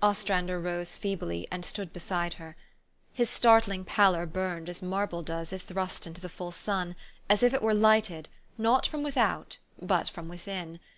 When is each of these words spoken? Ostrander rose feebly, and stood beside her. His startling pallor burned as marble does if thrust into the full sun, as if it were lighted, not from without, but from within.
Ostrander 0.00 0.58
rose 0.58 0.96
feebly, 0.96 1.46
and 1.50 1.62
stood 1.62 1.92
beside 1.92 2.32
her. 2.40 2.56
His 3.12 3.28
startling 3.28 3.84
pallor 3.84 4.24
burned 4.24 4.70
as 4.70 4.82
marble 4.82 5.20
does 5.22 5.52
if 5.52 5.60
thrust 5.64 6.06
into 6.06 6.22
the 6.22 6.30
full 6.30 6.52
sun, 6.52 6.96
as 7.28 7.42
if 7.42 7.52
it 7.52 7.60
were 7.60 7.74
lighted, 7.74 8.30
not 8.56 8.86
from 8.86 9.02
without, 9.02 9.58
but 9.78 10.08
from 10.08 10.26
within. 10.26 10.80